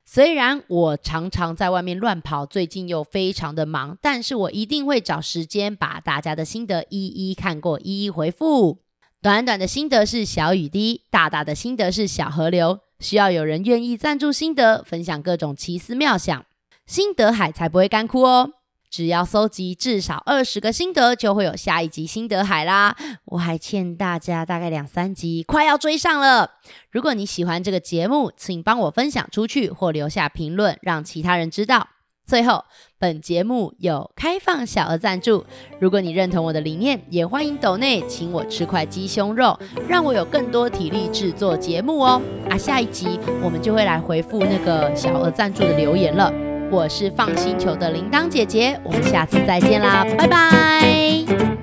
[0.09, 8.78] 虽然我常常在外面乱跑，最近又非常的忙，但是我一定会找时间把大家的心得一一看过，一一回复。
[9.20, 16.46] 短短的心得是小雨滴，大大的心得是小河流，需要有人愿意赞助心得，分享各种奇思妙想，
[16.86, 18.52] 心得海才不会干枯哦。
[18.97, 22.97] 只要搜集至少二十个心得，就会有下一集心得海啦。
[23.26, 26.53] 我还欠大家大概两三集，快要追上了。
[26.90, 31.88] 如果你喜欢这个节目，请帮我分享出去或留下评论，让其他人知道。
[32.26, 32.64] 最后，
[32.99, 35.44] 本节目有开放小额赞助，
[35.78, 42.22] 如果你认同我的理念，也欢迎抖内请我吃块鸡胸肉，让我有更多体力制作节目哦。
[42.49, 46.45] 啊，下一集我们就会来回复那个小额赞助的留言了。
[46.71, 51.55] 我是 FUN 星球的铃铛姐姐，我们下次再见啦，拜拜。